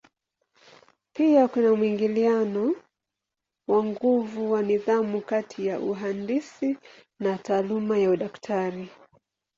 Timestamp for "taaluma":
7.37-7.97